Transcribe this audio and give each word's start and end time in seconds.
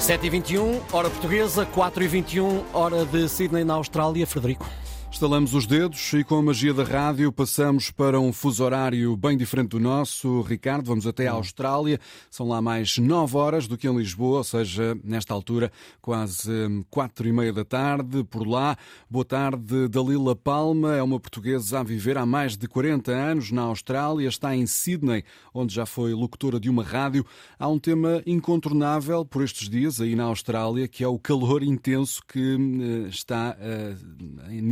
7h21, 0.00 0.80
hora 0.90 1.10
portuguesa, 1.10 1.66
4h21, 1.66 2.62
hora 2.72 3.04
de 3.04 3.28
Sydney, 3.28 3.64
na 3.64 3.74
Austrália. 3.74 4.26
Frederico. 4.26 4.66
Estalamos 5.12 5.52
os 5.54 5.66
dedos 5.66 6.12
e 6.14 6.24
com 6.24 6.36
a 6.36 6.42
magia 6.42 6.72
da 6.72 6.84
rádio 6.84 7.30
passamos 7.30 7.90
para 7.90 8.18
um 8.18 8.32
fuso 8.32 8.64
horário 8.64 9.14
bem 9.16 9.36
diferente 9.36 9.70
do 9.70 9.80
nosso. 9.80 10.40
Ricardo, 10.40 10.86
vamos 10.86 11.06
até 11.06 11.26
a 11.26 11.32
Austrália. 11.32 12.00
São 12.30 12.48
lá 12.48 12.62
mais 12.62 12.96
nove 12.96 13.36
horas 13.36 13.66
do 13.66 13.76
que 13.76 13.86
em 13.86 13.94
Lisboa, 13.94 14.38
ou 14.38 14.44
seja, 14.44 14.96
nesta 15.04 15.34
altura 15.34 15.70
quase 16.00 16.50
hum, 16.50 16.82
quatro 16.88 17.28
e 17.28 17.32
meia 17.32 17.52
da 17.52 17.64
tarde. 17.64 18.24
Por 18.24 18.46
lá, 18.46 18.78
boa 19.10 19.24
tarde, 19.24 19.88
Dalila 19.88 20.34
Palma. 20.34 20.96
É 20.96 21.02
uma 21.02 21.20
portuguesa 21.20 21.80
a 21.80 21.82
viver 21.82 22.16
há 22.16 22.24
mais 22.24 22.56
de 22.56 22.66
40 22.66 23.12
anos 23.12 23.50
na 23.50 23.62
Austrália. 23.62 24.28
Está 24.28 24.56
em 24.56 24.64
Sydney, 24.64 25.24
onde 25.52 25.74
já 25.74 25.84
foi 25.84 26.14
locutora 26.14 26.58
de 26.58 26.70
uma 26.70 26.84
rádio. 26.84 27.26
Há 27.58 27.68
um 27.68 27.78
tema 27.78 28.22
incontornável 28.24 29.24
por 29.26 29.42
estes 29.42 29.68
dias 29.68 30.00
aí 30.00 30.14
na 30.14 30.24
Austrália, 30.24 30.88
que 30.88 31.04
é 31.04 31.08
o 31.08 31.18
calor 31.18 31.62
intenso 31.62 32.22
que 32.26 32.56
hum, 32.56 33.06
está 33.08 33.54
uh, 33.58 34.50
em 34.50 34.62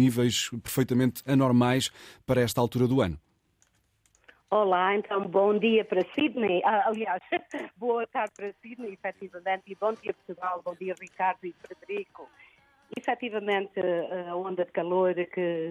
perfeitamente 0.63 1.23
anormais 1.27 1.91
para 2.27 2.41
esta 2.41 2.61
altura 2.61 2.87
do 2.87 3.01
ano. 3.01 3.19
Olá, 4.51 4.97
então 4.97 5.21
bom 5.29 5.59
dia 5.59 5.85
para 5.85 6.01
Sydney. 6.15 6.63
Ah, 6.65 6.85
aliás, 6.87 7.23
boa 7.77 8.07
tarde 8.07 8.33
para 8.35 8.53
Sydney, 8.63 8.95
efetivamente, 8.95 9.65
e 9.67 9.75
bom 9.75 9.93
dia 9.93 10.15
Portugal, 10.15 10.63
bom 10.65 10.75
dia 10.75 10.95
Ricardo 10.99 11.45
e 11.45 11.53
Frederico. 11.53 12.27
Efetivamente, 12.97 13.79
a 14.27 14.35
onda 14.35 14.65
de 14.65 14.73
calor 14.73 15.15
que 15.15 15.71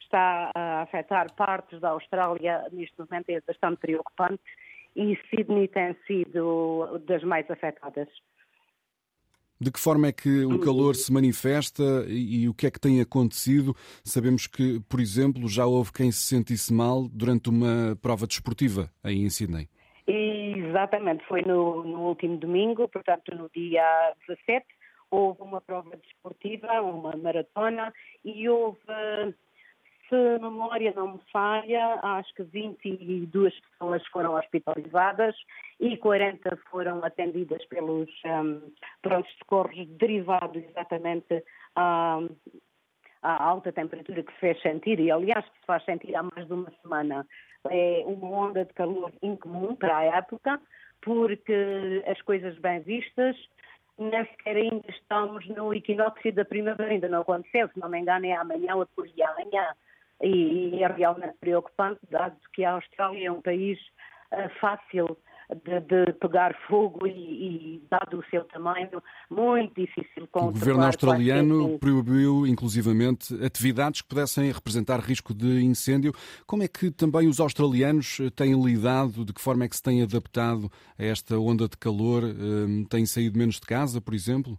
está 0.00 0.50
a 0.54 0.82
afetar 0.82 1.32
partes 1.34 1.78
da 1.80 1.90
Austrália 1.90 2.66
neste 2.72 2.98
momento 2.98 3.28
é 3.28 3.40
bastante 3.40 3.78
preocupante 3.78 4.42
e 4.96 5.18
Sydney 5.28 5.68
tem 5.68 5.94
sido 6.06 6.98
das 7.06 7.22
mais 7.24 7.50
afetadas. 7.50 8.08
De 9.64 9.72
que 9.72 9.80
forma 9.80 10.08
é 10.08 10.12
que 10.12 10.44
o 10.44 10.60
calor 10.60 10.94
se 10.94 11.10
manifesta 11.10 11.82
e, 12.06 12.42
e, 12.42 12.48
o 12.50 12.52
que 12.52 12.66
é 12.66 12.70
que 12.70 12.78
tem 12.78 13.00
acontecido? 13.00 13.74
Sabemos 14.04 14.46
que, 14.46 14.78
por 14.90 15.00
exemplo, 15.00 15.48
já 15.48 15.64
houve 15.64 15.90
quem 15.90 16.12
se 16.12 16.20
sentisse 16.20 16.70
mal 16.70 17.08
durante 17.08 17.48
uma 17.48 17.96
prova 18.02 18.26
desportiva 18.26 18.90
aí 19.02 19.24
em 19.24 19.30
Sydney. 19.30 19.66
Exatamente, 20.06 21.24
foi 21.26 21.40
no, 21.40 21.82
no 21.82 22.00
último 22.08 22.36
domingo, 22.36 22.86
portanto 22.88 23.34
no 23.34 23.48
dia 23.54 24.12
17, 24.28 24.66
houve 25.10 25.40
uma 25.40 25.62
prova 25.62 25.96
desportiva, 25.96 26.82
uma 26.82 27.16
maratona, 27.16 27.90
e 28.22 28.46
houve 28.46 28.78
se 30.08 30.14
a 30.14 30.38
memória 30.38 30.92
não 30.94 31.14
me 31.14 31.20
falha, 31.32 31.98
acho 32.02 32.32
que 32.34 32.42
22 32.42 33.54
pessoas 33.60 34.06
foram 34.08 34.34
hospitalizadas 34.34 35.34
e 35.80 35.96
40 35.96 36.56
foram 36.70 37.04
atendidas 37.04 37.64
pelos 37.66 38.10
um, 38.24 38.60
prontos-socorros 39.02 39.86
derivados 39.98 40.62
exatamente 40.62 41.44
à, 41.74 42.20
à, 43.22 43.44
alta 43.44 43.72
temperatura 43.72 44.22
que 44.22 44.32
se 44.32 44.38
fez 44.40 44.62
sentir. 44.62 45.00
E, 45.00 45.10
aliás, 45.10 45.44
que 45.44 45.60
se 45.60 45.66
faz 45.66 45.84
sentir 45.84 46.14
há 46.14 46.22
mais 46.22 46.46
de 46.46 46.52
uma 46.52 46.70
semana. 46.82 47.26
É 47.70 48.02
uma 48.06 48.28
onda 48.28 48.64
de 48.64 48.72
calor 48.74 49.10
incomum 49.22 49.74
para 49.74 49.96
a 49.96 50.04
época, 50.04 50.60
porque 51.00 52.02
as 52.06 52.20
coisas 52.22 52.58
bem 52.58 52.80
vistas 52.80 53.36
nem 53.98 54.24
sequer 54.26 54.56
ainda 54.56 54.90
estamos 54.90 55.46
no 55.48 55.72
equinócio 55.72 56.32
da 56.32 56.44
primavera, 56.44 56.90
ainda 56.90 57.08
não 57.08 57.20
aconteceu, 57.22 57.68
se 57.68 57.78
não 57.78 57.88
me 57.88 58.00
engano 58.00 58.26
é 58.26 58.32
amanhã 58.32 58.74
ou 58.74 58.84
depois 58.84 59.12
de 59.14 59.22
amanhã 59.22 59.68
e, 60.24 60.76
e 60.76 60.82
é 60.82 60.88
realmente 60.88 61.34
preocupante, 61.40 62.00
dado 62.10 62.36
que 62.52 62.64
a 62.64 62.72
Austrália 62.72 63.28
é 63.28 63.30
um 63.30 63.42
país 63.42 63.78
uh, 64.32 64.48
fácil 64.60 65.16
de, 65.62 65.80
de, 65.80 66.12
pegar 66.14 66.56
fogo 66.66 67.06
e, 67.06 67.10
e, 67.10 67.82
dado 67.90 68.18
o 68.18 68.24
seu 68.30 68.44
tamanho, 68.44 69.02
muito 69.30 69.74
difícil 69.74 70.26
controlar. 70.28 70.48
O 70.48 70.52
governo 70.52 70.84
australiano 70.84 71.78
proibiu, 71.78 72.46
inclusivamente, 72.46 73.34
atividades 73.44 74.00
que 74.00 74.08
pudessem 74.08 74.50
representar 74.50 75.00
risco 75.00 75.34
de 75.34 75.62
incêndio. 75.62 76.12
Como 76.46 76.62
é 76.62 76.68
que 76.68 76.90
também 76.90 77.28
os 77.28 77.40
australianos 77.40 78.18
têm 78.34 78.60
lidado, 78.60 79.24
de 79.24 79.32
que 79.32 79.40
forma 79.40 79.64
é 79.64 79.68
que 79.68 79.76
se 79.76 79.82
têm 79.82 80.02
adaptado 80.02 80.70
a 80.98 81.04
esta 81.04 81.38
onda 81.38 81.68
de 81.68 81.76
calor? 81.76 82.24
Uh, 82.24 82.86
têm 82.88 83.04
saído 83.04 83.38
menos 83.38 83.56
de 83.56 83.66
casa, 83.66 84.00
por 84.00 84.14
exemplo? 84.14 84.58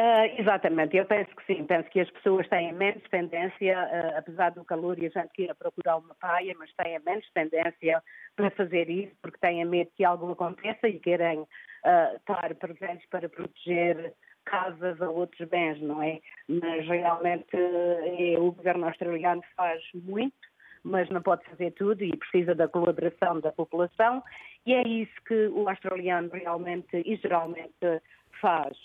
Uh, 0.00 0.40
exatamente, 0.40 0.96
eu 0.96 1.04
penso 1.04 1.28
que 1.36 1.44
sim, 1.44 1.62
penso 1.66 1.90
que 1.90 2.00
as 2.00 2.10
pessoas 2.10 2.48
têm 2.48 2.72
menos 2.72 3.02
tendência, 3.10 3.78
uh, 3.78 4.16
apesar 4.16 4.48
do 4.48 4.64
calor 4.64 4.98
e 4.98 5.04
a 5.04 5.10
gente 5.10 5.30
queira 5.34 5.54
procurar 5.54 5.98
uma 5.98 6.14
praia, 6.14 6.54
mas 6.58 6.72
têm 6.72 6.98
menos 7.00 7.30
tendência 7.34 8.02
para 8.34 8.50
fazer 8.52 8.88
isso, 8.88 9.12
porque 9.20 9.36
têm 9.36 9.62
medo 9.66 9.90
que 9.94 10.02
algo 10.02 10.32
aconteça 10.32 10.88
e 10.88 10.98
querem 10.98 11.40
uh, 11.40 12.16
estar 12.16 12.54
presentes 12.54 13.06
para 13.10 13.28
proteger 13.28 14.14
casas 14.46 14.98
ou 15.02 15.16
outros 15.16 15.46
bens, 15.50 15.78
não 15.82 16.02
é? 16.02 16.18
Mas 16.48 16.86
realmente 16.86 17.54
é, 17.54 18.38
o 18.38 18.52
governo 18.52 18.86
australiano 18.86 19.42
faz 19.54 19.82
muito, 19.92 20.48
mas 20.82 21.10
não 21.10 21.20
pode 21.20 21.44
fazer 21.44 21.72
tudo 21.72 22.02
e 22.02 22.16
precisa 22.16 22.54
da 22.54 22.66
colaboração 22.66 23.38
da 23.40 23.52
população, 23.52 24.22
e 24.64 24.72
é 24.72 24.82
isso 24.88 25.12
que 25.26 25.48
o 25.48 25.68
australiano 25.68 26.30
realmente 26.32 27.02
e 27.04 27.16
geralmente 27.16 28.00
faz. 28.40 28.78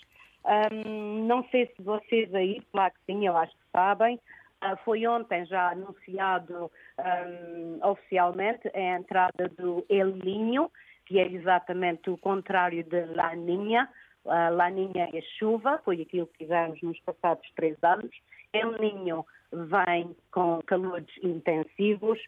Um, 0.46 1.26
não 1.26 1.42
sei 1.50 1.66
se 1.66 1.82
vocês 1.82 2.32
aí, 2.32 2.62
claro 2.70 2.94
que 2.94 3.12
sim, 3.12 3.26
eu 3.26 3.36
acho 3.36 3.52
que 3.52 3.64
sabem, 3.72 4.14
uh, 4.62 4.76
foi 4.84 5.04
ontem 5.04 5.44
já 5.44 5.70
anunciado 5.70 6.70
um, 6.98 7.80
oficialmente 7.82 8.70
a 8.72 8.96
entrada 8.96 9.48
do 9.58 9.84
El 9.88 10.14
Niño, 10.14 10.70
que 11.04 11.18
é 11.18 11.26
exatamente 11.26 12.10
o 12.10 12.16
contrário 12.16 12.84
de 12.84 13.06
La 13.06 13.34
Niña. 13.34 13.90
Uh, 14.24 14.54
La 14.54 14.70
Niña 14.70 15.08
é 15.12 15.20
chuva, 15.36 15.80
foi 15.84 16.00
aquilo 16.00 16.28
que 16.28 16.44
fizemos 16.44 16.80
nos 16.80 17.00
passados 17.00 17.50
três 17.56 17.76
anos. 17.82 18.14
El 18.52 18.78
Niño 18.78 19.26
vem 19.52 20.14
com 20.30 20.62
calores 20.62 21.10
intensivos, 21.24 22.20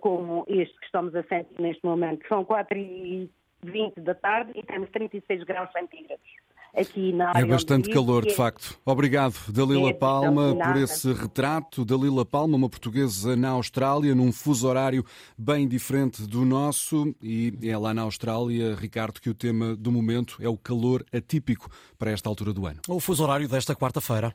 como 0.00 0.44
este 0.46 0.78
que 0.78 0.86
estamos 0.86 1.14
a 1.16 1.24
sentir 1.24 1.60
neste 1.60 1.84
momento. 1.84 2.26
São 2.28 2.44
4 2.44 2.76
e 2.78 3.30
20 3.62 4.00
da 4.00 4.14
tarde 4.14 4.52
e 4.54 4.62
temos 4.62 4.90
36 4.90 5.42
graus 5.44 5.72
centígrados 5.72 6.28
aqui 6.74 7.12
na 7.12 7.30
área. 7.30 7.40
É 7.40 7.44
bastante 7.44 7.90
calor, 7.90 8.24
de 8.24 8.34
facto. 8.34 8.78
Obrigado, 8.84 9.34
Dalila 9.48 9.90
é, 9.90 9.94
Palma, 9.94 10.54
por 10.54 10.76
esse 10.76 11.12
retrato. 11.12 11.84
Dalila 11.84 12.24
Palma, 12.24 12.56
uma 12.56 12.68
portuguesa 12.68 13.36
na 13.36 13.50
Austrália, 13.50 14.14
num 14.14 14.32
fuso 14.32 14.66
horário 14.66 15.04
bem 15.36 15.66
diferente 15.68 16.22
do 16.22 16.44
nosso. 16.44 17.14
E 17.22 17.52
é 17.62 17.76
lá 17.76 17.94
na 17.94 18.02
Austrália, 18.02 18.74
Ricardo, 18.74 19.20
que 19.20 19.30
o 19.30 19.34
tema 19.34 19.76
do 19.76 19.92
momento 19.92 20.36
é 20.40 20.48
o 20.48 20.56
calor 20.56 21.04
atípico 21.12 21.70
para 21.98 22.10
esta 22.10 22.28
altura 22.28 22.52
do 22.52 22.66
ano. 22.66 22.80
O 22.88 23.00
fuso 23.00 23.22
horário 23.22 23.48
desta 23.48 23.74
quarta-feira. 23.74 24.26